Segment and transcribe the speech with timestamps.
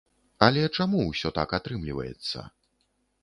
[0.45, 2.47] Але чаму ўсё так атрымліваецца?